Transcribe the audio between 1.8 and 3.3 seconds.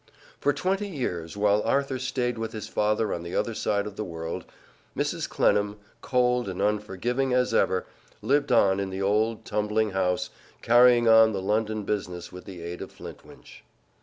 stayed with his father on